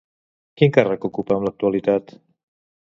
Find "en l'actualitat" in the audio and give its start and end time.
1.41-2.19